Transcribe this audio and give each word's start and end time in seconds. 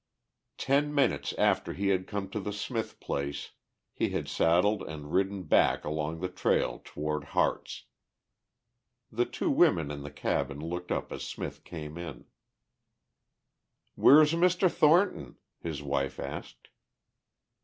Ten 0.57 0.95
minutes 0.95 1.31
after 1.33 1.73
he 1.73 1.89
had 1.89 2.07
come 2.07 2.27
to 2.31 2.39
the 2.39 2.51
Smith 2.53 2.99
place 2.99 3.51
he 3.93 4.09
had 4.09 4.27
saddled 4.27 4.81
and 4.81 5.13
ridden 5.13 5.43
back 5.43 5.85
along 5.85 6.21
the 6.21 6.27
trail 6.27 6.81
toward 6.83 7.23
Harte's. 7.23 7.83
The 9.11 9.25
two 9.27 9.51
women 9.51 9.91
in 9.91 10.01
the 10.01 10.09
cabin 10.09 10.59
looked 10.59 10.91
up 10.91 11.11
as 11.11 11.21
Smith 11.21 11.63
came 11.63 11.99
in. 11.99 12.25
"Where's 13.93 14.33
Mr. 14.33 14.71
Thornton?" 14.71 15.35
his 15.59 15.83
wife 15.83 16.19
asked. 16.19 16.69